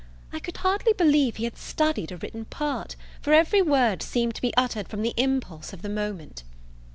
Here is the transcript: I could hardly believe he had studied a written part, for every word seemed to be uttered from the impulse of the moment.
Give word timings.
I 0.33 0.39
could 0.39 0.57
hardly 0.57 0.93
believe 0.93 1.35
he 1.35 1.43
had 1.43 1.59
studied 1.59 2.11
a 2.11 2.17
written 2.17 2.45
part, 2.45 2.95
for 3.21 3.33
every 3.33 3.61
word 3.61 4.01
seemed 4.01 4.33
to 4.33 4.41
be 4.41 4.51
uttered 4.57 4.87
from 4.87 5.03
the 5.03 5.13
impulse 5.15 5.73
of 5.73 5.83
the 5.83 5.89
moment. 5.89 6.41